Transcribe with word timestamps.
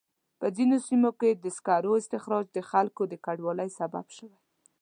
په 0.39 0.47
ځینو 0.55 0.75
سیمو 0.87 1.11
کې 1.19 1.29
د 1.43 1.45
سکرو 1.57 1.91
استخراج 2.01 2.45
د 2.53 2.59
خلکو 2.69 3.01
د 3.07 3.13
کډوالۍ 3.25 3.69
سبب 3.79 4.05
شوی. 4.17 4.37